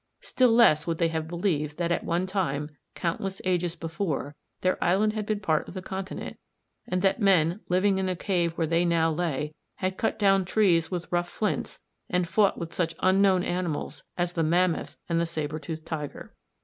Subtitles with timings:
[0.21, 5.13] Still less would they have believed that at one time, countless ages before, their island
[5.13, 6.37] had been part of the continent,
[6.87, 10.89] and that men, living in the cave where they now lay, had cut down trees
[10.89, 11.77] with rough flints,
[12.09, 16.33] and fought with such unknown animals as the mammoth and the sabre toothed tiger.